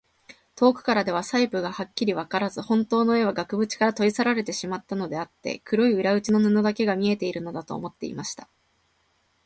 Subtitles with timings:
[0.55, 8.49] 遠くからでは細部がはっきりわからず、ほんとうの絵は額ぶちから取り去られてしまったのであって、黒い裏打ちの布だけが見えているのだ、と思っていた。